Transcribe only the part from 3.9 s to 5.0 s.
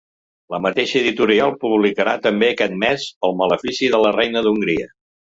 de la reina d’Hongria.